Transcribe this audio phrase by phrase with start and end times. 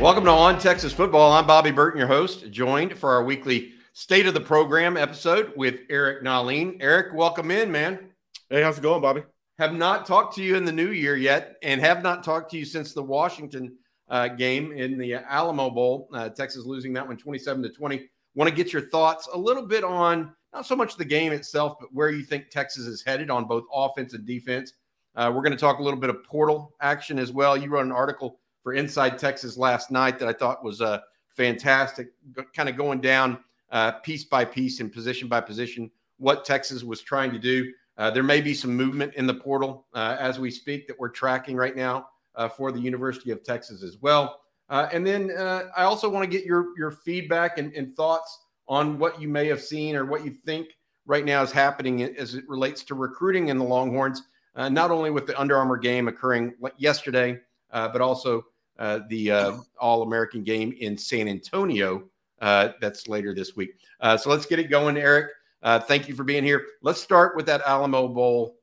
[0.00, 1.30] Welcome to On Texas Football.
[1.30, 5.82] I'm Bobby Burton, your host, joined for our weekly State of the Program episode with
[5.88, 6.78] Eric Nahlin.
[6.80, 8.10] Eric, welcome in, man.
[8.50, 9.22] Hey, how's it going, Bobby?
[9.60, 12.58] Have not talked to you in the new year yet, and have not talked to
[12.58, 13.76] you since the Washington
[14.08, 16.08] uh, game in the Alamo Bowl.
[16.12, 18.04] Uh, Texas losing that one 27 to 20.
[18.34, 21.76] Want to get your thoughts a little bit on not so much the game itself,
[21.78, 24.72] but where you think Texas is headed on both offense and defense.
[25.14, 27.56] Uh, we're going to talk a little bit of portal action as well.
[27.56, 32.08] You wrote an article for Inside Texas last night that I thought was uh, fantastic,
[32.56, 33.38] kind of going down
[33.70, 37.70] uh, piece by piece and position by position what Texas was trying to do.
[37.98, 41.10] Uh, there may be some movement in the portal uh, as we speak that we're
[41.10, 44.40] tracking right now uh, for the University of Texas as well.
[44.70, 45.30] Uh, and then
[45.76, 49.46] I also want to get your your feedback and, and thoughts on what you may
[49.46, 50.68] have seen or what you think
[51.04, 54.22] right now is happening as it relates to recruiting in the Longhorns,
[54.56, 57.38] not only with the Under Armour game occurring yesterday,
[57.70, 58.42] but also
[58.78, 62.04] uh, the uh, All American game in San Antonio.
[62.40, 63.76] Uh, that's later this week.
[64.00, 65.30] Uh, so let's get it going, Eric.
[65.62, 66.64] Uh, thank you for being here.
[66.82, 68.56] Let's start with that Alamo Bowl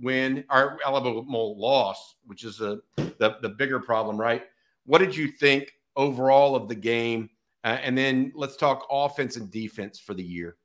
[0.00, 4.42] win, our Alamo Bowl loss, which is a, the, the bigger problem, right?
[4.86, 7.30] What did you think overall of the game?
[7.62, 10.56] and then let's talk offense and defense for the year.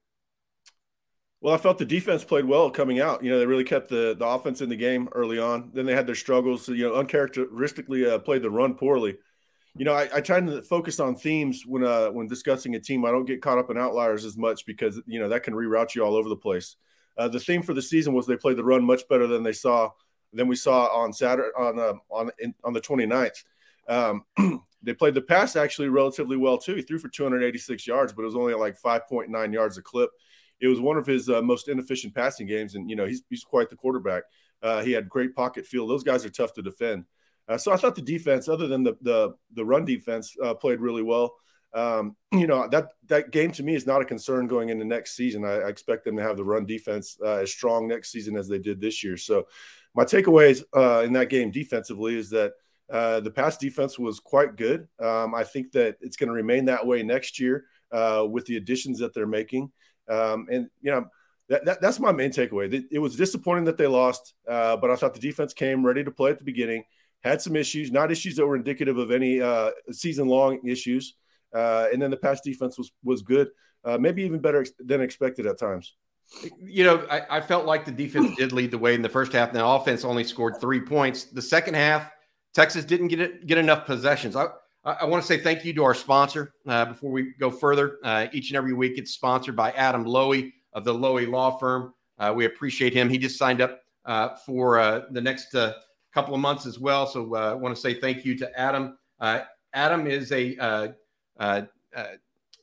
[1.42, 3.24] Well, I felt the defense played well coming out.
[3.24, 5.72] You know, they really kept the, the offense in the game early on.
[5.74, 6.68] Then they had their struggles.
[6.68, 9.18] You know, uncharacteristically uh, played the run poorly.
[9.78, 13.06] You know, I, I try to focus on themes when uh, when discussing a team.
[13.06, 15.96] I don't get caught up in outliers as much because you know that can reroute
[15.96, 16.76] you all over the place.
[17.18, 19.54] Uh, the theme for the season was they played the run much better than they
[19.54, 19.92] saw
[20.34, 23.44] than we saw on Saturday on uh, on in, on the 29th.
[23.88, 24.26] Um,
[24.84, 26.76] they played the pass actually relatively well too.
[26.76, 30.10] He threw for 286 yards, but it was only like 5.9 yards a clip
[30.62, 33.44] it was one of his uh, most inefficient passing games, and you know he's he's
[33.44, 34.24] quite the quarterback.
[34.62, 35.88] Uh, he had great pocket feel.
[35.88, 37.06] Those guys are tough to defend.
[37.48, 40.80] Uh, so I thought the defense, other than the the, the run defense, uh, played
[40.80, 41.36] really well.
[41.74, 45.16] Um, you know that that game to me is not a concern going into next
[45.16, 45.46] season.
[45.46, 48.48] I, I expect them to have the run defense uh, as strong next season as
[48.48, 49.18] they did this year.
[49.18, 49.48] So
[49.96, 52.54] my takeaways uh, in that game defensively is that.
[52.92, 54.88] The pass defense was quite good.
[55.00, 58.98] Um, I think that it's going to remain that way next year with the additions
[58.98, 59.72] that they're making.
[60.10, 61.08] Um, and you know,
[61.50, 62.86] that, that, that's my main takeaway.
[62.92, 66.12] It, was disappointing that they lost, uh, but I thought the defense came ready to
[66.12, 66.84] play at the beginning.
[67.24, 71.16] Had some issues, not issues that were indicative of any uh, season-long issues.
[71.54, 73.50] Uh, and then the pass defense was was good,
[73.84, 75.96] uh, maybe even better than expected at times.
[76.62, 79.34] You know, I, I, felt like the defense did lead the way in the first
[79.34, 79.50] half.
[79.50, 81.24] And the offense only scored three points.
[81.24, 82.12] The second half,
[82.54, 84.36] Texas didn't get it, get enough possessions.
[84.36, 84.46] I,
[84.86, 87.98] I want to say thank you to our sponsor uh, before we go further.
[88.02, 91.94] Uh, each and every week, it's sponsored by Adam Loewy of the Loewy Law Firm.
[92.18, 93.10] Uh, we appreciate him.
[93.10, 95.74] He just signed up uh, for uh, the next uh,
[96.14, 97.06] couple of months as well.
[97.08, 98.98] So I want to say thank you to Adam.
[99.74, 100.94] Adam is a,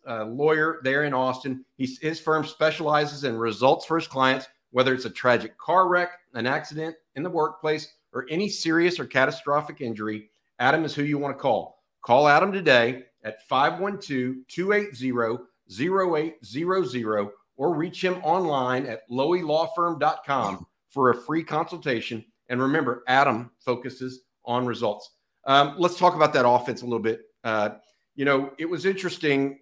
[0.06, 1.65] lawyer there in Austin.
[1.76, 6.12] He's, his firm specializes in results for his clients, whether it's a tragic car wreck,
[6.32, 10.31] an accident in the workplace, or any serious or catastrophic injury.
[10.59, 11.75] Adam is who you want to call.
[12.06, 21.15] Call Adam today at 512 280 0800 or reach him online at loewylawfirm.com for a
[21.17, 22.25] free consultation.
[22.49, 25.17] And remember, Adam focuses on results.
[25.47, 27.22] Um, let's talk about that offense a little bit.
[27.43, 27.71] Uh,
[28.15, 29.59] you know, it was interesting.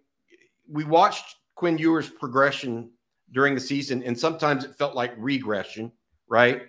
[0.68, 2.90] We watched Quinn Ewers' progression
[3.32, 5.90] during the season, and sometimes it felt like regression,
[6.28, 6.60] right?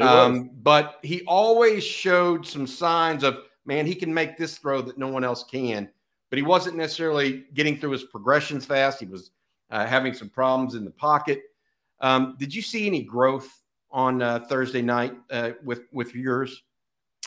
[0.00, 4.98] Um, but he always showed some signs of man, he can make this throw that
[4.98, 5.88] no one else can.
[6.30, 8.98] But he wasn't necessarily getting through his progressions fast.
[8.98, 9.30] He was
[9.70, 11.42] uh, having some problems in the pocket.
[12.00, 13.48] Um, did you see any growth
[13.90, 16.62] on uh, Thursday night uh, with with Ewers?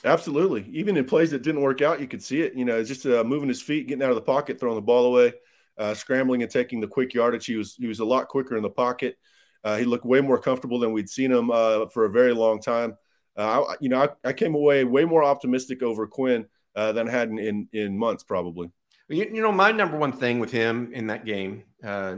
[0.06, 0.66] Absolutely.
[0.72, 2.54] Even in plays that didn't work out, you could see it.
[2.54, 5.06] You know, just uh, moving his feet, getting out of the pocket, throwing the ball
[5.06, 5.34] away,
[5.78, 7.46] uh, scrambling and taking the quick yardage.
[7.46, 9.18] He was he was a lot quicker in the pocket.
[9.64, 12.98] Uh, he looked way more comfortable than we'd seen him for a very long time.
[13.40, 17.08] Uh, I, you know, I, I, came away way more optimistic over Quinn uh, than
[17.08, 18.70] I had in, in, in months, probably.
[19.08, 22.18] You, you, know, my number one thing with him in that game, uh,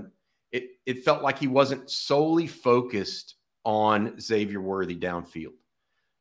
[0.52, 5.54] it it felt like he wasn't solely focused on Xavier Worthy downfield.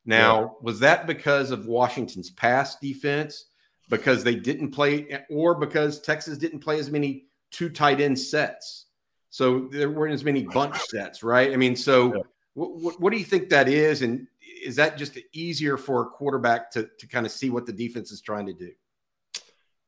[0.04, 0.48] Now, yeah.
[0.60, 3.46] was that because of Washington's pass defense?
[3.88, 8.84] Because they didn't play, or because Texas didn't play as many two tight end sets?
[9.30, 11.52] So there weren't as many bunch sets, right?
[11.52, 12.22] I mean, so yeah.
[12.54, 14.02] what, what do you think that is?
[14.02, 14.26] And
[14.64, 18.12] is that just easier for a quarterback to to kind of see what the defense
[18.12, 18.70] is trying to do?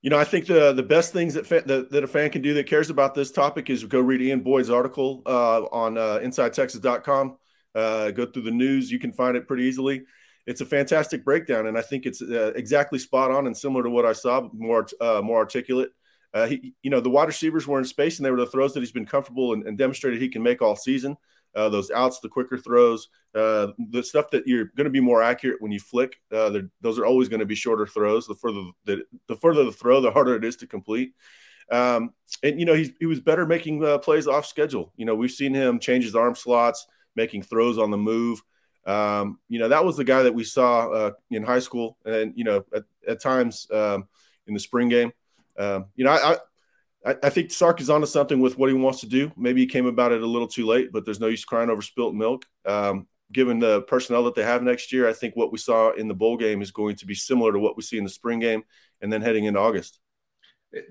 [0.03, 2.43] You know, I think the the best things that fa- that, that, a fan can
[2.43, 6.19] do that cares about this topic is go read Ian Boyd's article uh, on uh,
[6.23, 7.37] InsideTexas.com.
[7.75, 10.05] Uh, go through the news; you can find it pretty easily.
[10.47, 13.91] it's a fantastic breakdown, and I think it's uh, exactly spot on and similar to
[13.91, 15.91] what I saw, more uh, more articulate.
[16.35, 18.75] Uh, he, you know, the wide receivers were in space, and they were the throws
[18.75, 21.17] that he's been comfortable and, and demonstrated he can make all season.
[21.55, 25.23] Uh, those outs, the quicker throws, uh, the stuff that you're going to be more
[25.23, 26.21] accurate when you flick.
[26.31, 28.27] Uh, those are always going to be shorter throws.
[28.27, 31.15] The further the, the further the throw, the harder it is to complete.
[31.71, 32.13] Um,
[32.43, 34.93] and you know, he was better making uh, plays off schedule.
[34.97, 38.43] You know, we've seen him change his arm slots, making throws on the move.
[38.85, 42.33] Um, you know, that was the guy that we saw uh, in high school, and
[42.37, 44.09] you know, at, at times um,
[44.47, 45.13] in the spring game.
[45.59, 46.37] Um, you know, I,
[47.05, 49.33] I think Sark is onto something with what he wants to do.
[49.37, 51.83] Maybe he came about it a little too late, but there's no use crying over
[51.83, 52.45] spilt milk.
[52.65, 56.07] Um, given the personnel that they have next year, I think what we saw in
[56.07, 58.39] the bowl game is going to be similar to what we see in the spring
[58.39, 58.63] game,
[59.01, 59.99] and then heading into August.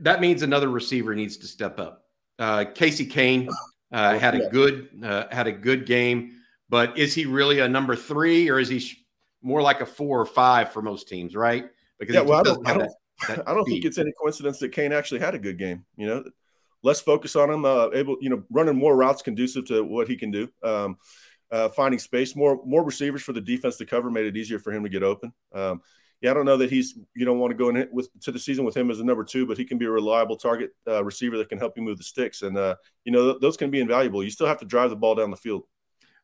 [0.01, 2.03] That means another receiver needs to step up.
[2.37, 3.47] Uh, Casey Cain
[3.91, 6.33] uh, had a good uh, had a good game,
[6.69, 8.83] but is he really a number three or is he
[9.41, 11.35] more like a four or five for most teams?
[11.35, 11.65] Right?
[11.99, 12.91] Because yeah, well, I don't, I don't,
[13.27, 15.85] that I don't think it's any coincidence that Cain actually had a good game.
[15.97, 16.23] You know,
[16.83, 20.15] less focus on him, uh, able you know running more routes conducive to what he
[20.15, 20.49] can do.
[20.63, 20.97] Um,
[21.51, 24.71] uh, finding space, more more receivers for the defense to cover made it easier for
[24.71, 25.33] him to get open.
[25.53, 25.81] Um,
[26.21, 28.39] yeah, I don't know that he's you don't want to go in with to the
[28.39, 31.03] season with him as a number two, but he can be a reliable target uh,
[31.03, 33.71] receiver that can help you move the sticks, and uh, you know th- those can
[33.71, 34.23] be invaluable.
[34.23, 35.63] You still have to drive the ball down the field.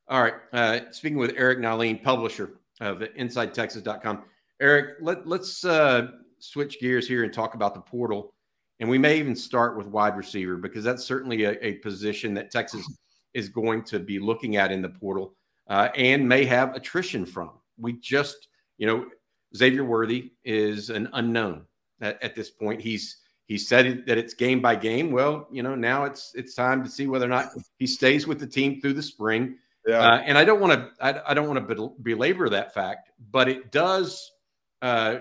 [0.09, 0.35] All right.
[0.53, 4.23] Uh, speaking with Eric Nahlin, publisher of InsideTexas.com.
[4.61, 6.07] Eric, let, let's uh,
[6.39, 8.33] switch gears here and talk about the portal,
[8.79, 12.51] and we may even start with wide receiver because that's certainly a, a position that
[12.51, 12.85] Texas
[13.33, 15.33] is going to be looking at in the portal
[15.67, 17.51] uh, and may have attrition from.
[17.77, 18.47] We just,
[18.77, 19.07] you know
[19.55, 21.65] Xavier Worthy is an unknown
[22.01, 22.81] at, at this point.
[22.81, 25.11] He's he said that it's game by game.
[25.11, 28.39] Well, you know, now it's it's time to see whether or not he stays with
[28.39, 29.57] the team through the spring.
[29.87, 29.99] Yeah.
[29.99, 33.47] Uh, and I don't want to I, I, don't want to belabor that fact, but
[33.47, 34.31] it does
[34.81, 35.19] uh,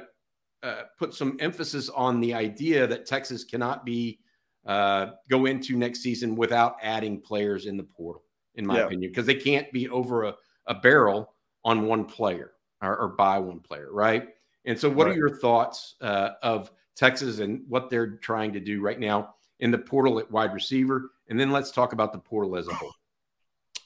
[0.66, 4.18] uh, put some emphasis on the idea that Texas cannot be
[4.66, 8.24] uh, go into next season without adding players in the portal,
[8.56, 8.84] in my yeah.
[8.86, 10.34] opinion, because they can't be over a,
[10.66, 11.32] a barrel
[11.64, 12.52] on one player
[12.82, 14.28] or, or buy one player, right?
[14.64, 15.14] And so, what right.
[15.14, 19.70] are your thoughts uh, of Texas and what they're trying to do right now in
[19.70, 21.12] the portal at wide receiver?
[21.28, 22.92] And then let's talk about the portal as a whole.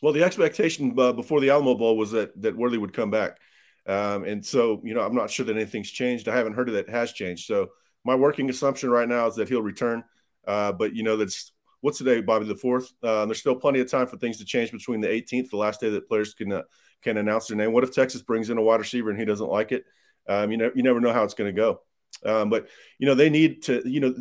[0.00, 3.38] Well, the expectation uh, before the Alamo Bowl was that that Worthy would come back,
[3.86, 6.28] um, and so you know I'm not sure that anything's changed.
[6.28, 7.46] I haven't heard of that has changed.
[7.46, 7.68] So
[8.04, 10.04] my working assumption right now is that he'll return.
[10.46, 12.92] Uh, but you know that's what's today, Bobby the fourth.
[13.02, 15.80] Uh, there's still plenty of time for things to change between the 18th, the last
[15.80, 16.62] day that players can uh,
[17.02, 17.72] can announce their name.
[17.72, 19.84] What if Texas brings in a wide receiver and he doesn't like it?
[20.28, 21.80] Um, you know, you never know how it's going to go.
[22.24, 22.68] Um, but
[22.98, 23.82] you know, they need to.
[23.84, 24.14] You know,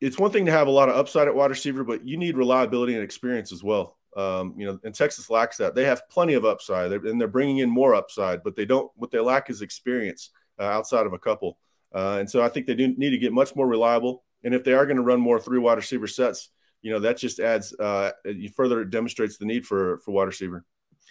[0.00, 2.36] it's one thing to have a lot of upside at wide receiver, but you need
[2.36, 3.98] reliability and experience as well.
[4.16, 5.74] Um, you know, and Texas lacks that.
[5.74, 8.90] They have plenty of upside, and they're bringing in more upside, but they don't.
[8.96, 11.58] What they lack is experience uh, outside of a couple.
[11.94, 14.24] Uh, and so I think they do need to get much more reliable.
[14.44, 16.50] And if they are going to run more three wide receiver sets,
[16.82, 18.12] you know, that just adds uh,
[18.54, 20.64] further demonstrates the need for for wide receiver.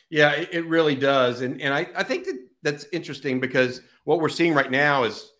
[0.10, 1.42] Yeah, it really does.
[1.42, 5.32] And and I, I think that that's interesting because what we're seeing right now is,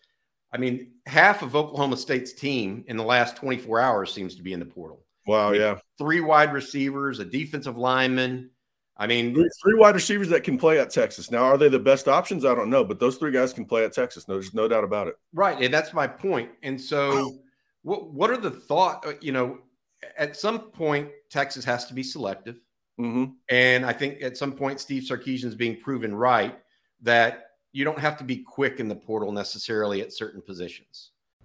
[0.52, 4.52] I mean, half of Oklahoma State's team in the last 24 hours seems to be
[4.52, 5.04] in the portal.
[5.26, 5.78] Wow, yeah.
[5.98, 8.50] Three wide receivers, a defensive lineman.
[8.96, 11.30] I mean, three, three, wide receivers that can play at Texas.
[11.30, 12.44] Now, are they the best options?
[12.44, 14.28] I don't know, but those three guys can play at Texas.
[14.28, 15.16] No, there's no doubt about it.
[15.32, 16.50] Right, and that's my point.
[16.62, 17.38] And so,
[17.82, 19.06] what what are the thought?
[19.06, 19.58] Uh, you know,
[20.16, 22.60] at some point, Texas has to be selective.
[23.00, 23.32] Mm-hmm.
[23.48, 26.58] And I think at some point, Steve Sarkisian is being proven right
[27.00, 31.11] that you don't have to be quick in the portal necessarily at certain positions.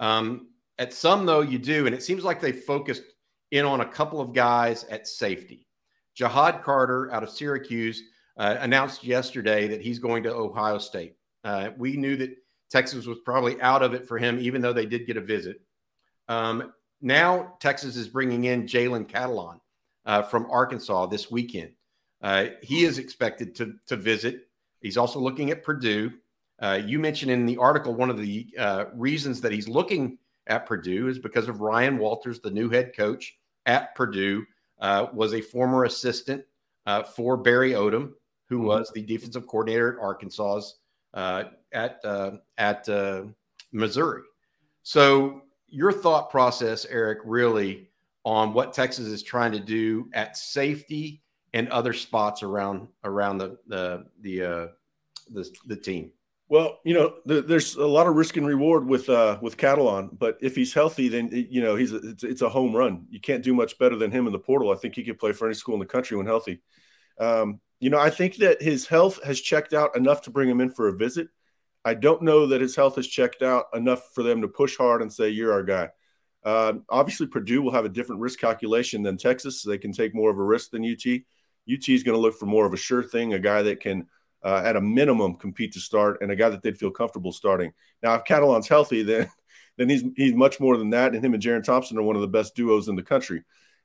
[0.00, 1.86] Um, at some, though, you do.
[1.86, 3.02] And it seems like they focused
[3.50, 5.66] in on a couple of guys at safety.
[6.18, 8.02] Ja'Had Carter out of Syracuse
[8.36, 11.16] uh, announced yesterday that he's going to Ohio State.
[11.44, 12.36] Uh, we knew that
[12.70, 15.60] Texas was probably out of it for him, even though they did get a visit.
[16.28, 19.60] Um, now Texas is bringing in Jalen Catalon
[20.06, 21.72] uh, from Arkansas this weekend.
[22.22, 24.48] Uh, he is expected to, to visit.
[24.80, 26.12] He's also looking at Purdue.
[26.60, 30.66] Uh, you mentioned in the article one of the uh, reasons that he's looking at
[30.66, 34.44] Purdue is because of Ryan Walters, the new head coach at Purdue,
[34.80, 36.44] uh, was a former assistant
[36.86, 38.12] uh, for Barry Odom,
[38.48, 38.66] who mm-hmm.
[38.66, 40.76] was the defensive coordinator at Arkansas's
[41.14, 43.24] uh, at uh, at uh,
[43.72, 44.22] Missouri.
[44.82, 47.90] So your thought process, Eric, really
[48.24, 53.58] on what Texas is trying to do at safety and other spots around around the
[53.66, 54.66] the the uh,
[55.32, 56.10] the, the team.
[56.50, 60.36] Well, you know, there's a lot of risk and reward with uh, with Catalon, but
[60.40, 63.06] if he's healthy, then you know he's a, it's, it's, a home run.
[63.08, 64.72] You can't do much better than him in the portal.
[64.72, 66.60] I think he could play for any school in the country when healthy.
[67.20, 70.60] Um, you know, I think that his health has checked out enough to bring him
[70.60, 71.28] in for a visit.
[71.84, 75.02] I don't know that his health has checked out enough for them to push hard
[75.02, 75.90] and say you're our guy.
[76.44, 79.62] Uh, obviously, Purdue will have a different risk calculation than Texas.
[79.62, 81.06] So they can take more of a risk than UT.
[81.72, 84.08] UT is going to look for more of a sure thing, a guy that can
[84.42, 87.72] uh, at a minimum compete to start and a guy that they'd feel comfortable starting.
[88.02, 89.30] Now, if Catalon's healthy, then
[89.76, 92.22] then he's he's much more than that, and him and Jerrin Thompson are one of
[92.22, 93.42] the best duos in the country.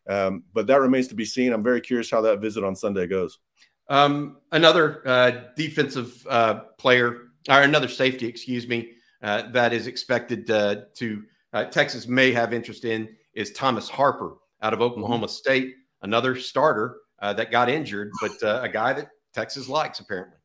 [0.07, 1.51] Um, but that remains to be seen.
[1.51, 3.39] I'm very curious how that visit on Sunday goes.
[3.87, 10.49] Um, another uh, defensive uh, player, or another safety, excuse me, uh, that is expected
[10.49, 15.31] uh, to uh, Texas may have interest in is Thomas Harper out of Oklahoma mm-hmm.
[15.31, 20.37] State, another starter uh, that got injured, but a guy that Texas likes apparently.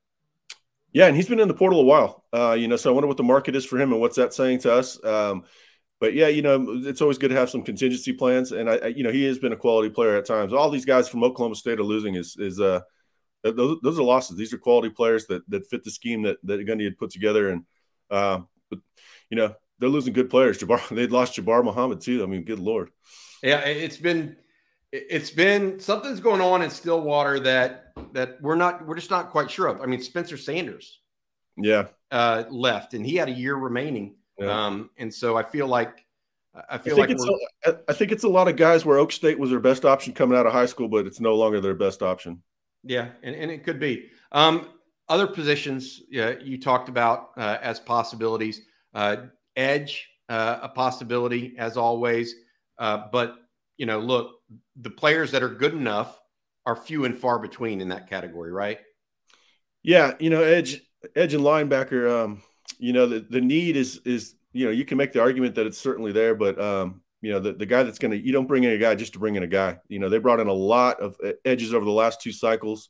[0.93, 2.25] Yeah, and he's been in the portal a while.
[2.33, 4.35] Uh, you know, so I wonder what the market is for him and what's that
[4.35, 5.03] saying to us.
[5.05, 5.45] Um,
[6.01, 8.53] but yeah, you know, it's always good to have some contingency plans.
[8.53, 10.53] And I, I, you know, he has been a quality player at times.
[10.53, 12.81] All these guys from Oklahoma State are losing is is uh
[13.43, 14.37] those, those are losses.
[14.37, 17.51] These are quality players that that fit the scheme that that Gundy had put together.
[17.51, 17.65] And
[18.11, 18.81] uh, but
[19.31, 20.59] you know, they're losing good players.
[20.59, 22.23] Jabbar, they lost Jabbar Muhammad too.
[22.23, 22.91] I mean, good lord.
[23.43, 24.37] Yeah, it's been
[24.93, 29.51] it's been something's going on in Stillwater that that we're not we're just not quite
[29.51, 29.81] sure of.
[29.81, 31.01] I mean, Spencer Sanders,
[31.57, 34.17] yeah, uh, left, and he had a year remaining.
[34.39, 34.67] Yeah.
[34.67, 36.05] Um, and so I feel like
[36.69, 37.31] I feel I think like it's
[37.67, 40.13] a, I think it's a lot of guys where Oak State was their best option
[40.13, 42.43] coming out of high school, but it's no longer their best option.
[42.83, 44.11] Yeah, and, and it could be.
[44.33, 44.69] Um,
[45.09, 48.63] other positions yeah, you talked about uh, as possibilities.
[48.95, 49.17] Uh,
[49.57, 52.35] edge, uh, a possibility as always.
[52.79, 53.37] Uh, but
[53.77, 54.40] you know, look,
[54.77, 56.19] the players that are good enough
[56.67, 58.79] are few and far between in that category, right?
[59.83, 60.83] Yeah, you know, edge,
[61.17, 62.25] edge and linebacker.
[62.25, 62.43] Um,
[62.79, 65.67] you know, the, the need is is you know you can make the argument that
[65.67, 68.65] it's certainly there, but um, you know the, the guy that's to you don't bring
[68.65, 69.79] in a guy just to bring in a guy.
[69.89, 72.89] You know, they brought in a lot of edges over the last two cycles.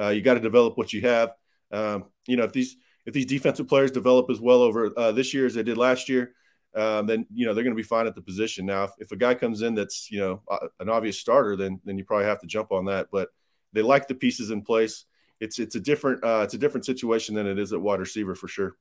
[0.00, 1.32] Uh, you got to develop what you have.
[1.72, 2.76] Um, you know, if these
[3.06, 6.08] if these defensive players develop as well over uh, this year as they did last
[6.08, 6.34] year,
[6.74, 8.66] um, then you know they're going to be fine at the position.
[8.66, 10.42] Now, if, if, a guy comes in that's you know
[10.78, 13.08] an obvious starter, then then you probably have to jump on that.
[13.10, 13.30] But
[13.72, 15.04] they like the pieces in place.
[15.40, 18.34] It's it's a different uh, it's a different situation than it is at wide receiver
[18.34, 18.76] for sure.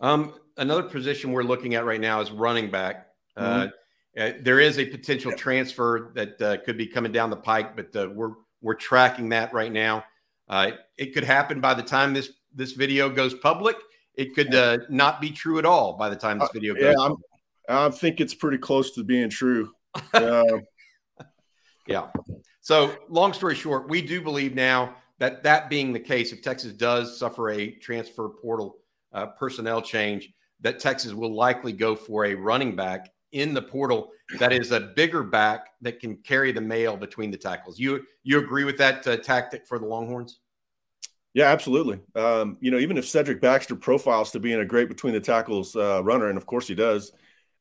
[0.00, 3.08] Um, another position we're looking at right now is running back.
[3.36, 3.68] Uh, mm-hmm.
[4.20, 7.94] Uh, there is a potential transfer that uh, could be coming down the pike, but
[7.96, 10.04] uh, we're we're tracking that right now.
[10.48, 13.76] Uh, it could happen by the time this this video goes public.
[14.14, 16.94] It could uh, not be true at all by the time this video goes.
[16.98, 17.14] yeah,
[17.70, 19.72] i think it's pretty close to being true.
[21.86, 22.08] yeah.
[22.60, 26.72] So, long story short, we do believe now that that being the case, if Texas
[26.72, 28.78] does suffer a transfer portal
[29.12, 34.10] uh, personnel change, that Texas will likely go for a running back in the portal
[34.38, 37.78] that is a bigger back that can carry the mail between the tackles.
[37.78, 40.40] You you agree with that uh, tactic for the Longhorns?
[41.32, 42.00] Yeah, absolutely.
[42.16, 45.76] Um, you know, even if Cedric Baxter profiles to being a great between the tackles
[45.76, 47.12] uh, runner, and of course he does,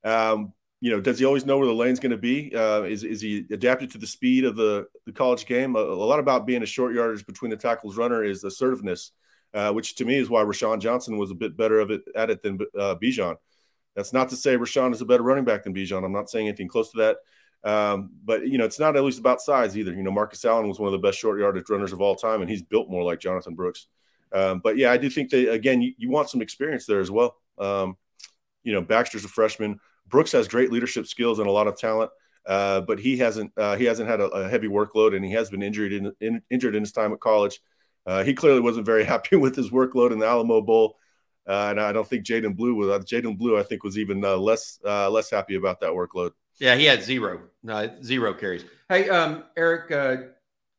[0.03, 2.55] um, you know, does he always know where the lane's going to be?
[2.55, 5.75] Uh, is, is he adapted to the speed of the, the college game?
[5.75, 9.11] A, a, lot about being a short yardage between the tackles runner is assertiveness,
[9.53, 12.29] uh, which to me is why Roschon Johnson was a bit better of it at
[12.29, 13.35] it than uh, Bijan.
[13.95, 16.05] That's not to say Roschon is a better running back than Bijan.
[16.05, 17.17] I'm not saying anything close to that.
[17.69, 19.93] Um, but you know, it's not at least about size either.
[19.93, 22.41] You know, Marcus Allen was one of the best short yardage runners of all time,
[22.41, 23.87] and he's built more like Jonathan Brooks.
[24.31, 27.11] Um, but yeah, I do think that again, you, you want some experience there as
[27.11, 27.35] well.
[27.57, 27.97] Um,
[28.63, 29.79] you know, Baxter's a freshman.
[30.09, 32.11] Brooks has great leadership skills and a lot of talent,
[32.45, 35.49] uh, but he hasn't uh, he hasn't had a, a, heavy workload, and he has
[35.49, 37.59] been injured in, in, injured in his time at college.
[38.05, 40.97] Uh, he clearly wasn't very happy with his workload in the Alamo Bowl,
[41.47, 42.89] uh, and I don't think Jaydon Blue was.
[42.89, 46.31] Uh, Jaydon Blue, I think, was even uh, less less happy about that workload.
[46.59, 47.41] Yeah, he had zero
[48.03, 48.65] zero carries.
[48.89, 49.89] Hey, um, Eric,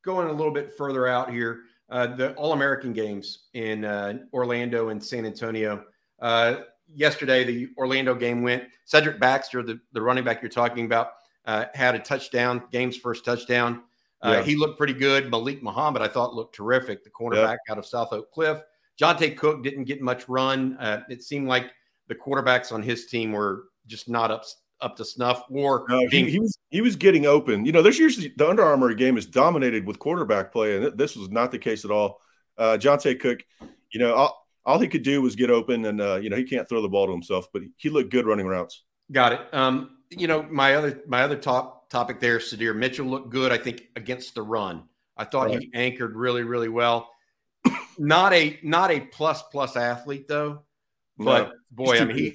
[0.02, 3.84] going a little bit further out here, the All American games in
[4.32, 5.84] Orlando and San Antonio
[6.94, 8.64] yesterday, the Orlando game went.
[8.84, 11.12] Cedric Baxter, the, the running back you're talking about,
[11.46, 13.82] uh, had a touchdown, game's first touchdown.
[14.22, 14.42] Uh, yeah.
[14.42, 15.30] He looked pretty good.
[15.30, 17.04] Malik Muhammad, I thought, looked terrific.
[17.04, 17.72] The cornerback yeah.
[17.72, 18.60] out of South Oak Cliff.
[19.00, 20.76] Johntay Cook didn't get much run.
[20.78, 21.70] Uh, it seemed like
[22.08, 24.44] the quarterbacks on his team were just not up
[24.82, 25.44] up to snuff.
[25.50, 27.64] Or no, being- he, he, was he was getting open.
[27.64, 31.16] You know, there's usually the Under Armour game is dominated with quarterback play, and this
[31.16, 32.20] was not the case at all.
[32.58, 33.40] Uh, Johntay Cook,
[33.90, 36.44] you know, all, all he could do was get open, and uh, you know he
[36.44, 38.84] can't throw the ball to himself, but he looked good running routes.
[39.12, 39.40] Got it.
[39.52, 43.52] Um, you know, my other my other top topic there, Sydir Mitchell looked good.
[43.52, 44.84] I think against the run,
[45.16, 45.60] I thought right.
[45.60, 47.10] he anchored really, really well.
[47.98, 50.62] not a not a plus plus athlete though,
[51.18, 52.34] but no, boy, I mean, he,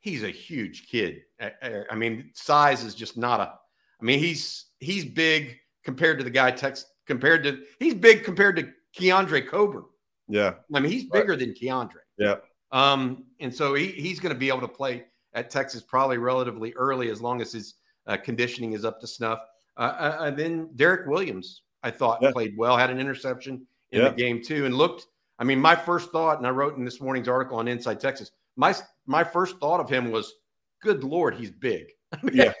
[0.00, 1.22] he's a huge kid.
[1.40, 3.54] I mean, size is just not a.
[4.00, 8.56] I mean, he's he's big compared to the guy Tex compared to he's big compared
[8.56, 9.84] to Keondre Coburn.
[10.28, 11.38] Yeah, I mean, he's bigger right.
[11.38, 12.04] than Keondre.
[12.18, 12.36] Yeah.
[12.70, 16.72] Um, and so he, he's going to be able to play at Texas probably relatively
[16.74, 17.74] early as long as his
[18.06, 19.40] uh, conditioning is up to snuff.
[19.76, 22.32] Uh, uh, and then Derek Williams, I thought yeah.
[22.32, 24.08] played well, had an interception in yeah.
[24.08, 25.06] the game too, and looked.
[25.38, 28.32] I mean, my first thought, and I wrote in this morning's article on Inside Texas,
[28.56, 28.74] my
[29.06, 30.34] my first thought of him was,
[30.82, 32.52] "Good Lord, he's big." I mean, yeah.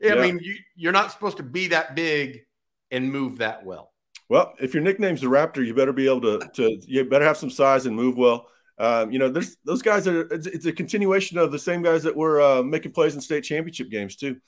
[0.00, 2.42] yeah, I mean, you, you're not supposed to be that big
[2.90, 3.91] and move that well.
[4.32, 7.36] Well, if your nickname's the Raptor, you better be able to to you better have
[7.36, 8.48] some size and move well.
[8.78, 12.02] Um, you know, there's those guys are it's, it's, a continuation of the same guys
[12.04, 14.38] that were uh, making plays in state championship games too.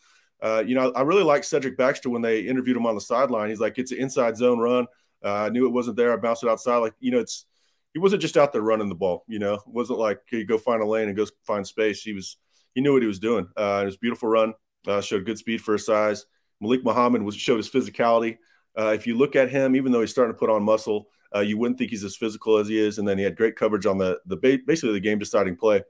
[0.43, 3.50] Uh, you know, I really like Cedric Baxter when they interviewed him on the sideline.
[3.50, 4.87] He's like, it's an inside zone run.
[5.23, 6.14] Uh, I knew it wasn't there.
[6.14, 6.79] I bounced it outside.
[6.79, 7.45] Like, you know, it's
[7.93, 9.26] he wasn't just out there running the ball.
[9.29, 12.00] You know, it wasn't like he go find a lane and go find space.
[12.00, 12.38] He was
[12.75, 13.49] he knew what he was doing.
[13.55, 14.55] Uh, it was a beautiful run.
[14.87, 16.25] Uh, showed good speed for his size.
[16.62, 18.38] Malik Muhammad was showed his physicality.
[18.78, 21.40] Uh, if you look at him, even though he's starting to put on muscle, uh,
[21.40, 22.99] you wouldn't think he's as physical as he is.
[22.99, 25.83] And then he had great coverage on the the basically the game deciding play.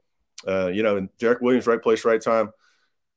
[0.46, 2.50] Uh, you know, and Derek Williams, right place, right time.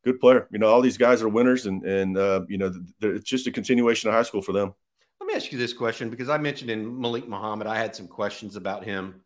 [0.04, 0.48] Good player.
[0.52, 2.72] You know, all these guys are winners, and and uh, you know,
[3.02, 4.74] it's just a continuation of high school for them.
[5.20, 8.08] Let me ask you this question because I mentioned in Malik Muhammad, I had some
[8.08, 9.22] questions about him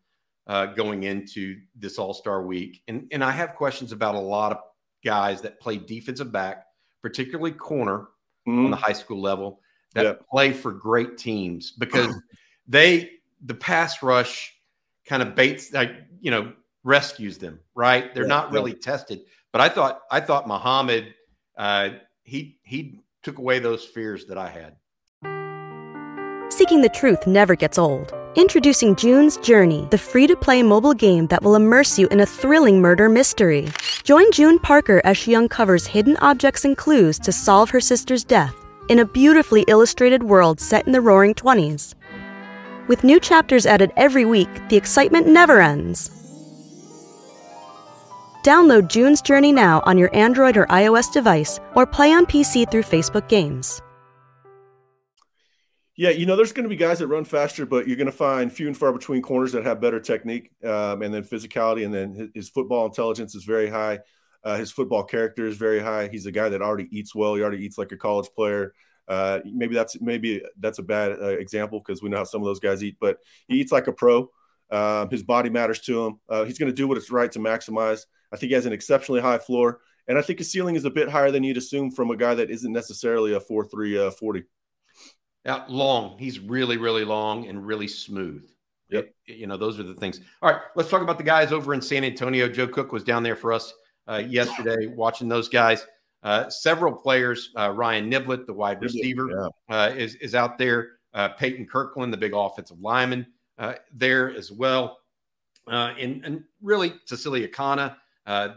[0.48, 4.53] uh, going into this All Star week, and and I have questions about a lot
[4.53, 4.57] of
[5.03, 6.65] guys that play defensive back,
[7.01, 8.07] particularly corner
[8.48, 8.65] mm-hmm.
[8.65, 9.62] on the high school level,
[9.93, 10.27] that yep.
[10.29, 12.15] play for great teams because
[12.67, 13.12] they
[13.45, 14.53] the pass rush
[15.05, 18.13] kind of baits like you know rescues them right?
[18.13, 18.77] They're yeah, not really yeah.
[18.81, 19.21] tested.
[19.51, 21.13] But i thought i thought muhammad
[21.58, 21.89] uh,
[22.23, 24.75] he he took away those fears that i had.
[26.49, 28.13] Seeking the truth never gets old.
[28.36, 33.10] Introducing june's journey the free-to-play mobile game that will immerse you in a thrilling murder
[33.10, 33.67] mystery.
[34.04, 38.61] Join june parker as she uncovers hidden objects and clues to solve her sister's death
[38.91, 41.95] in a beautifully illustrated world set in the roaring 20s
[42.89, 46.10] with new chapters added every week, the excitement never ends.
[48.43, 52.84] Download June's Journey now on your Android or iOS device or play on PC through
[52.84, 53.82] Facebook Games.
[55.95, 58.12] Yeah, you know, there's going to be guys that run faster, but you're going to
[58.12, 61.86] find few and far between corners that have better technique um, and then physicality.
[61.86, 63.99] And then his, his football intelligence is very high.
[64.43, 66.08] Uh, his football character is very high.
[66.08, 67.36] He's a guy that already eats well.
[67.36, 68.73] He already eats like a college player.
[69.08, 72.45] Uh, maybe that's maybe that's a bad uh, example because we know how some of
[72.45, 74.30] those guys eat, but he eats like a pro.
[74.69, 76.19] Um, his body matters to him.
[76.30, 78.06] Uh, he's going to do what it's right to maximize.
[78.32, 80.89] I think he has an exceptionally high floor, and I think his ceiling is a
[80.89, 84.12] bit higher than you'd assume from a guy that isn't necessarily a four three uh,
[84.12, 84.43] forty.
[85.45, 86.17] Yeah, long.
[86.17, 88.47] He's really really long and really smooth.
[88.89, 89.13] Yep.
[89.25, 90.21] It, you know, those are the things.
[90.41, 92.47] All right, let's talk about the guys over in San Antonio.
[92.47, 93.73] Joe Cook was down there for us
[94.12, 95.86] uh, yesterday, watching those guys.
[96.24, 99.76] Uh, several players, uh, Ryan Niblett, the wide receiver, yeah.
[99.76, 100.91] uh, is, is out there.
[101.13, 103.26] Uh, Peyton Kirkland, the big offensive lineman,
[103.58, 105.00] uh, there as well.
[105.67, 107.95] Uh, and, and really, Tausili Akana,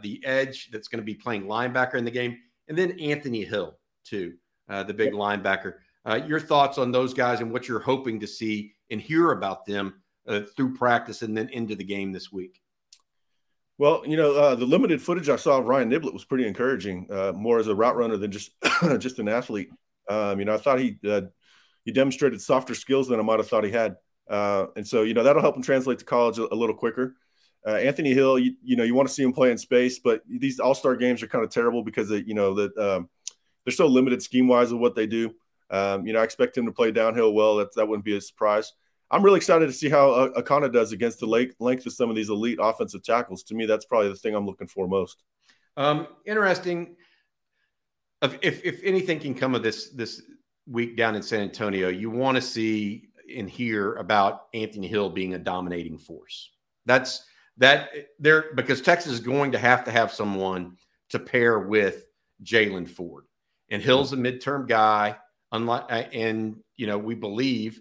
[0.01, 2.37] the edge that's going to be playing linebacker in the game.
[2.67, 4.35] And then Anthony Hill, too,
[4.67, 5.19] the big yeah.
[5.19, 5.75] linebacker.
[6.27, 10.01] your thoughts on those guys and what you're hoping to see and hear about them
[10.55, 12.61] through practice and then into the game this week?
[13.77, 17.07] Well, you know, uh, the limited footage I saw of Ryan Niblett was pretty encouraging,
[17.11, 18.51] uh, more as a route runner than just
[18.99, 19.69] just an athlete.
[20.09, 21.21] Um, you know, I thought he uh,
[21.83, 23.97] he demonstrated softer skills than I might have thought he had,
[24.29, 27.15] uh, and so you know that'll help him translate to college a, a little quicker.
[27.67, 30.21] Uh, Anthony Hill, you, you, know, you want to see him play in space, but
[30.29, 33.09] these All Star games are kind of terrible because they, you know that um,
[33.65, 35.33] they're so limited scheme wise of what they do.
[35.69, 37.57] Um, you know, I expect him to play downhill well.
[37.57, 38.71] That that wouldn't be a surprise.
[39.11, 41.27] I'm really excited to see how uh, Akana does against the
[41.59, 43.43] length of some of these elite offensive tackles.
[43.43, 45.23] To me, that's probably the thing I'm looking for most.
[45.77, 46.95] Um, interesting.
[48.21, 50.21] If if anything can come of this this
[50.67, 55.33] week down in San Antonio, you want to see and hear about Anthony Hill being
[55.33, 56.51] a dominating force.
[56.85, 57.23] That's
[57.57, 57.89] that
[58.19, 60.77] there because Texas is going to have to have someone
[61.09, 62.05] to pair with
[62.43, 63.25] Jaylan Ford,
[63.69, 65.17] and Hill's a midterm guy.
[65.51, 67.79] Unlike and you know we believe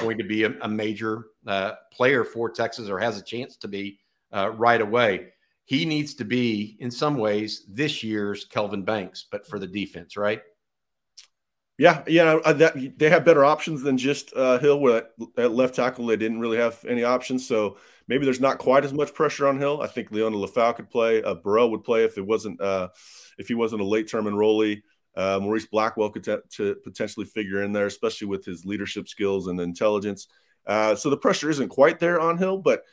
[0.00, 3.68] going to be a, a major uh, player for Texas or has a chance to
[3.68, 3.98] be
[4.32, 5.28] uh, right away.
[5.64, 10.16] He needs to be, in some ways, this year's Kelvin Banks, but for the defense,
[10.16, 10.40] right?
[11.78, 14.80] Yeah, yeah, that, they have better options than just uh, Hill.
[14.80, 15.04] Where
[15.36, 17.76] at left tackle they didn't really have any options, so
[18.08, 19.80] maybe there's not quite as much pressure on Hill.
[19.80, 21.22] I think Liona Lefau could play.
[21.22, 22.88] Uh, Burrell would play if it wasn't uh,
[23.38, 24.82] if he wasn't a late term enrollee.
[25.18, 29.48] Uh, Morice Blackwell could t- to potentially figure in there, especially with his leadership skills
[29.48, 30.28] and intelligence.
[30.64, 32.84] Uh, so the pressure isn't quite there on Hill, but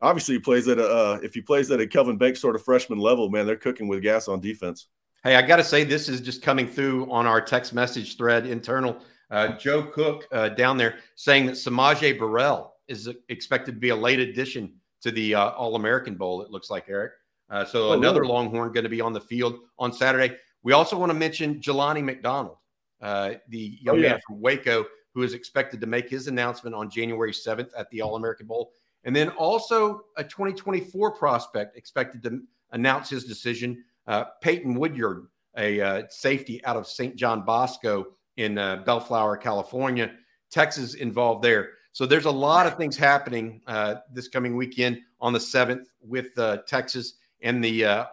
[0.00, 2.64] obviously he plays at a uh, if he plays at a Kelvin Banks sort of
[2.64, 4.88] freshman level, man, they're cooking with gas on defense.
[5.24, 8.46] Hey, I got to say, this is just coming through on our text message thread
[8.46, 8.98] internal.
[9.30, 13.96] Uh, Joe Cook uh, down there saying that S'Maje Burrell is expected to be a
[13.96, 17.12] late addition to the uh, All American Bowl, it looks like, Eric.
[17.50, 18.32] Uh, so oh, another really?
[18.32, 20.36] Longhorn going to be on the field on Saturday.
[20.64, 22.56] We also want to mention Jelani McDonald,
[23.00, 24.08] uh, the young oh, yeah.
[24.08, 28.00] man from Waco, who is expected to make his announcement on January 7th at the
[28.00, 28.72] All American Bowl.
[29.04, 32.40] And then also a 2024 prospect expected to
[32.72, 37.14] announce his decision uh, Peyton Woodyard, a uh, safety out of St.
[37.14, 40.12] John Bosco in uh, Bellflower, California.
[40.50, 41.70] Texas involved there.
[41.92, 46.36] So there's a lot of things happening uh, this coming weekend on the seventh with
[46.38, 48.04] uh, Texas and the uh,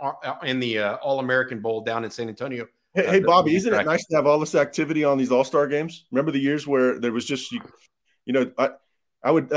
[0.44, 2.68] and the All American Bowl down in San Antonio.
[2.94, 5.68] Hey, hey Bobby, isn't it nice to have all this activity on these All Star
[5.68, 6.06] games?
[6.12, 7.62] Remember the years where there was just you,
[8.26, 8.70] you know, I
[9.24, 9.52] I would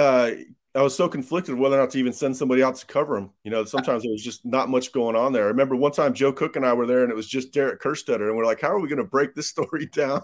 [0.76, 3.30] I was so conflicted whether or not to even send somebody out to cover them.
[3.44, 5.44] You know, sometimes there was just not much going on there.
[5.44, 7.80] I remember one time Joe Cook and I were there, and it was just Derek
[7.80, 10.22] Kerstetter, and we're like, "How are we going to break this story down?"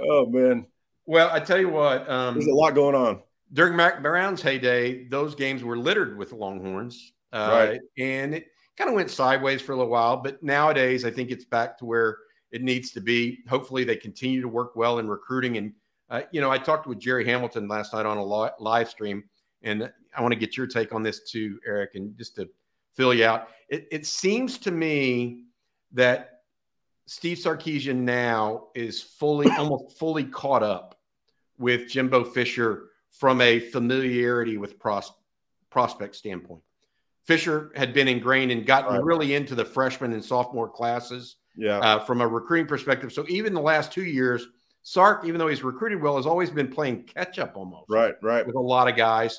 [0.00, 0.66] oh man.
[1.06, 3.22] Well, I tell you what, um, there's a lot going on
[3.52, 5.04] during Mack Brown's heyday.
[5.04, 7.80] Those games were littered with Longhorns, uh, right?
[7.98, 11.44] And it kind of went sideways for a little while, but nowadays I think it's
[11.44, 12.18] back to where
[12.50, 13.40] it needs to be.
[13.48, 15.72] Hopefully, they continue to work well in recruiting and
[16.10, 19.24] uh, you know, I talked with Jerry Hamilton last night on a live stream,
[19.62, 22.48] and I want to get your take on this too, Eric, and just to
[22.94, 23.48] fill you out.
[23.68, 25.44] It, it seems to me
[25.92, 26.40] that
[27.06, 30.98] Steve Sarkisian now is fully, almost fully caught up
[31.58, 35.12] with Jimbo Fisher from a familiarity with pros,
[35.70, 36.62] prospect standpoint.
[37.28, 39.04] Fisher had been ingrained and gotten right.
[39.04, 41.78] really into the freshman and sophomore classes yeah.
[41.78, 43.12] Uh, from a recruiting perspective.
[43.12, 44.48] So even the last two years–
[44.88, 47.90] Sark, even though he's recruited well, has always been playing catch up almost.
[47.90, 48.46] Right, right.
[48.46, 49.38] With a lot of guys.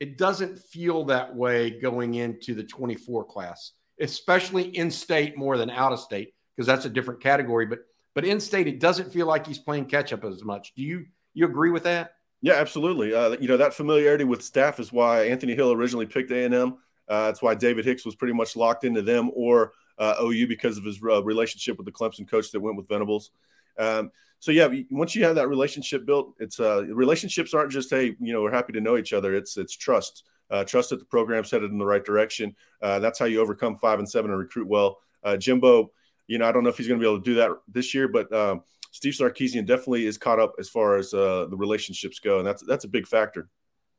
[0.00, 5.70] It doesn't feel that way going into the 24 class, especially in state more than
[5.70, 7.66] out of state, because that's a different category.
[7.66, 7.80] But
[8.14, 10.74] but in state, it doesn't feel like he's playing catch up as much.
[10.74, 12.14] Do you you agree with that?
[12.42, 13.14] Yeah, absolutely.
[13.14, 16.54] Uh, you know that familiarity with staff is why Anthony Hill originally picked A and
[16.54, 16.78] M.
[17.10, 20.78] Uh, that's why David Hicks was pretty much locked into them or uh, OU because
[20.78, 23.32] of his uh, relationship with the Clemson coach that went with Venables.
[23.78, 28.16] Um, so yeah, once you have that relationship built, it's uh, relationships aren't just hey,
[28.20, 29.34] you know, we're happy to know each other.
[29.34, 32.54] It's it's trust, uh, trust that the program's headed in the right direction.
[32.80, 34.98] Uh, that's how you overcome five and seven and recruit well.
[35.38, 35.90] Jimbo,
[36.28, 37.92] you know, I don't know if he's going to be able to do that this
[37.92, 42.38] year, but um, Steve Sarkisian definitely is caught up as far as the relationships go,
[42.38, 43.50] and that's that's a big factor.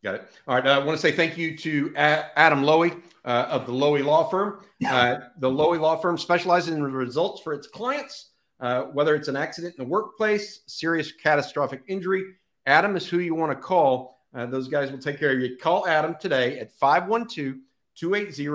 [0.04, 0.28] Got it.
[0.48, 0.66] All right.
[0.66, 4.28] Uh, I want to say thank you to Adam Loewy uh, of the Loewy Law
[4.30, 4.62] Firm.
[4.86, 8.30] Uh, the Loewy Law Firm specializes in results for its clients.
[8.60, 12.24] Uh, whether it's an accident in the workplace, serious catastrophic injury,
[12.68, 14.20] Adam is who you want to call.
[14.36, 15.58] Uh, those guys will take care of you.
[15.58, 17.56] Call Adam today at 512
[17.96, 18.48] 280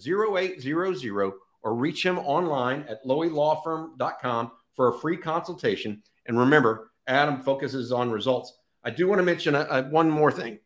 [0.00, 6.02] 0800 or reach him online at loewylawfirm.com for a free consultation.
[6.26, 8.58] And remember, Adam focuses on results.
[8.84, 10.58] I do want to mention a, a, one more thing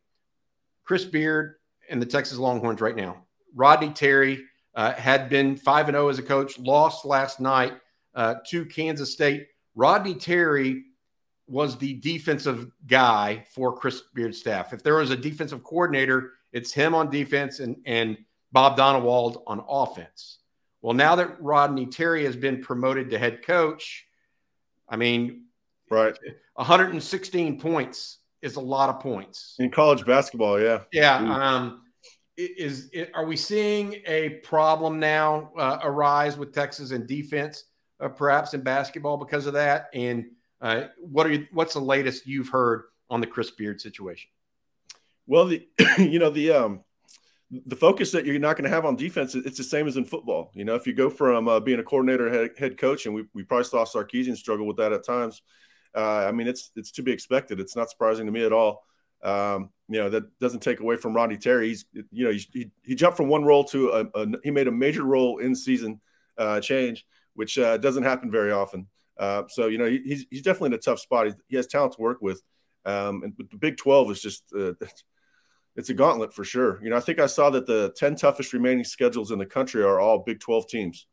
[0.88, 1.56] Chris Beard
[1.90, 3.26] and the Texas Longhorns right now.
[3.54, 4.42] Rodney Terry
[4.74, 7.74] uh, had been 5 and 0 as a coach, lost last night
[8.14, 9.48] uh, to Kansas State.
[9.74, 10.84] Rodney Terry
[11.46, 14.72] was the defensive guy for Chris Beard's staff.
[14.72, 18.16] If there was a defensive coordinator, it's him on defense and, and
[18.52, 20.38] Bob Donewald on offense.
[20.80, 24.06] Well, now that Rodney Terry has been promoted to head coach,
[24.88, 25.48] I mean,
[25.90, 26.18] right,
[26.54, 30.60] 116 points is a lot of points in college basketball.
[30.60, 31.16] Yeah, yeah.
[31.16, 31.82] Um,
[32.36, 37.64] is, is are we seeing a problem now uh, arise with Texas and defense?
[38.00, 39.88] uh, perhaps in basketball because of that?
[39.94, 40.26] And
[40.60, 44.30] uh, what are you, what's the latest you've heard on the Chris Beard situation?
[45.26, 45.66] Well, the
[45.98, 46.84] you know the um,
[47.66, 50.04] the focus that you're not going to have on defense it's the same as in
[50.04, 50.50] football.
[50.54, 53.24] You know, if you go from uh, being a coordinator head, head coach, and we,
[53.34, 55.42] we probably saw Sarkisian struggle with that at times.
[55.98, 57.60] Uh, I mean, it's it's to be expected.
[57.60, 58.84] It's not surprising to me at all.
[59.22, 61.68] Um, you know, that doesn't take away from Rodney Terry.
[61.68, 64.72] He's you know he, he jumped from one role to a, a, he made a
[64.72, 66.00] major role in season
[66.36, 67.04] uh, change
[67.38, 68.88] which uh, doesn't happen very often.
[69.16, 71.28] Uh, so you know he's he's definitely in a tough spot.
[71.46, 72.42] He has talent to work with,
[72.84, 74.72] um, and the Big Twelve is just uh,
[75.76, 76.82] it's a gauntlet for sure.
[76.82, 79.84] You know I think I saw that the ten toughest remaining schedules in the country
[79.84, 81.06] are all Big Twelve teams.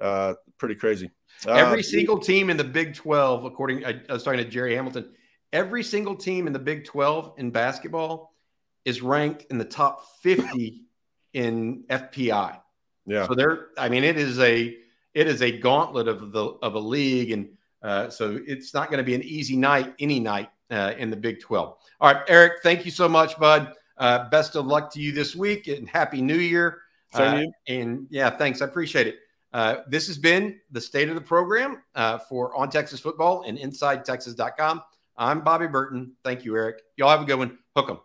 [0.00, 1.10] Uh, pretty crazy.
[1.46, 4.74] Every uh, single team in the Big 12, according I, I was talking to Jerry
[4.74, 5.10] Hamilton,
[5.52, 8.34] every single team in the Big 12 in basketball
[8.84, 10.82] is ranked in the top 50
[11.34, 12.60] in FPI.
[13.06, 13.26] Yeah.
[13.26, 14.76] So there, I mean, it is a
[15.14, 17.48] it is a gauntlet of the of a league, and
[17.82, 21.16] uh, so it's not going to be an easy night any night uh, in the
[21.16, 21.76] Big 12.
[22.00, 23.72] All right, Eric, thank you so much, bud.
[23.96, 26.82] Uh, best of luck to you this week, and happy New Year.
[27.14, 28.60] Uh, and yeah, thanks.
[28.60, 29.16] I appreciate it.
[29.52, 33.58] Uh, this has been the state of the program uh, for On Texas Football and
[33.58, 34.82] InsideTexas.com.
[35.16, 36.12] I'm Bobby Burton.
[36.24, 36.82] Thank you, Eric.
[36.96, 37.58] Y'all have a good one.
[37.74, 37.98] Hook 'em.